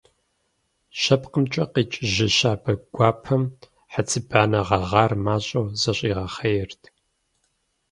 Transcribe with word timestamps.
ЖьэпкъымкӀэ 1.01 1.63
къикӀ 1.73 1.99
жьы 2.13 2.27
щабэ 2.35 2.73
гуапэм 2.93 3.43
хьэцыбанэ 3.91 4.59
гъэгъар 4.67 5.11
мащӀэу 5.25 5.65
зэщӀигъэхъаерт. 5.81 6.81